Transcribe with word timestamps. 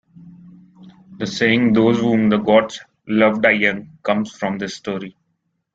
The 1.19 1.27
saying 1.27 1.73
"those 1.73 1.99
whom 1.99 2.29
the 2.29 2.39
gods 2.39 2.79
love 3.05 3.43
die 3.43 3.51
young" 3.51 3.99
comes 4.01 4.31
from 4.31 4.57
this 4.57 4.73
story. 4.75 5.15